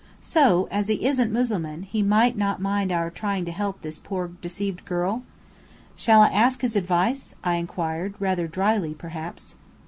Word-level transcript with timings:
So, 0.23 0.67
as 0.71 0.87
he 0.87 1.05
isn't 1.05 1.31
Mussulman, 1.31 1.83
he 1.83 2.01
might 2.01 2.35
not 2.35 2.59
mind 2.59 2.91
our 2.91 3.11
trying 3.11 3.45
to 3.45 3.51
help 3.51 3.83
this 3.83 3.99
poor 3.99 4.29
deceived 4.41 4.83
girl?" 4.83 5.21
"Shall 5.95 6.21
I 6.23 6.29
ask 6.29 6.61
his 6.61 6.75
advice?" 6.75 7.35
I 7.43 7.57
inquired, 7.57 8.15
rather 8.19 8.47
drily 8.47 8.95
perhaps. 8.95 9.53